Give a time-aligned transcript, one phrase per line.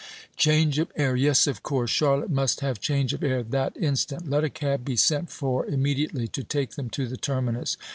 [0.35, 4.27] Change of air yes, of course Charlotte must have change of air that instant.
[4.27, 7.77] Let a cab be sent for immediately to take them to the terminus.